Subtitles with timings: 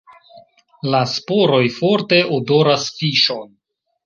[0.95, 3.47] La sporoj forte odoras fiŝon.